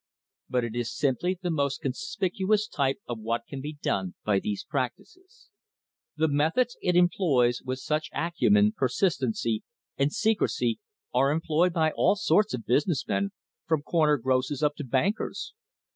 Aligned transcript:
But 0.49 0.63
it 0.63 0.73
is 0.75 0.91
simply 0.97 1.37
the 1.39 1.51
most 1.51 1.83
con 1.83 1.91
spicuous 1.91 2.67
type 2.67 2.97
of 3.07 3.19
what 3.19 3.45
can 3.47 3.61
be 3.61 3.73
done 3.83 4.15
by 4.25 4.39
these 4.39 4.63
practices. 4.67 5.51
The 6.17 6.27
methods 6.27 6.75
it 6.81 6.95
employs 6.95 7.61
with 7.61 7.77
such 7.77 8.09
acumen, 8.11 8.71
persistency, 8.75 9.61
and 9.97 10.11
se 10.11 10.33
crecy 10.33 10.77
are 11.13 11.29
employed 11.31 11.71
by 11.73 11.91
all 11.91 12.15
sorts 12.15 12.55
of 12.55 12.65
business 12.65 13.07
men, 13.07 13.29
from 13.67 13.83
corner 13.83 14.17
grocers 14.17 14.63
up 14.63 14.73
to 14.77 14.83
bankers. 14.83 15.53